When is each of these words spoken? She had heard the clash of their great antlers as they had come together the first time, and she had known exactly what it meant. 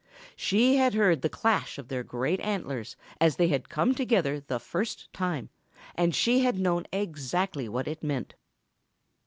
She 0.35 0.77
had 0.77 0.95
heard 0.95 1.21
the 1.21 1.29
clash 1.29 1.77
of 1.77 1.87
their 1.87 2.01
great 2.01 2.39
antlers 2.39 2.95
as 3.19 3.35
they 3.35 3.49
had 3.49 3.69
come 3.69 3.93
together 3.93 4.39
the 4.39 4.59
first 4.59 5.13
time, 5.13 5.49
and 5.93 6.15
she 6.15 6.39
had 6.39 6.57
known 6.57 6.87
exactly 6.91 7.69
what 7.69 7.87
it 7.87 8.01
meant. 8.01 8.33